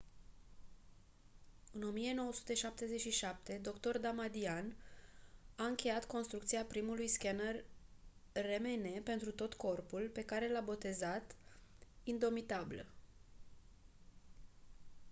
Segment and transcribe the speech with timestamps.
[1.71, 4.75] în 1977 dr damadian
[5.55, 7.63] a încheiat construcția primului scaner
[8.31, 11.35] rmn pentru tot corpul pe care l-a botezat
[12.03, 12.85] indomitable